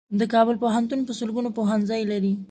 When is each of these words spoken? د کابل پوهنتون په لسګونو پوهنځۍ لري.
د 0.19 0.21
کابل 0.33 0.55
پوهنتون 0.63 0.99
په 1.07 1.11
لسګونو 1.17 1.49
پوهنځۍ 1.57 2.01
لري. 2.11 2.33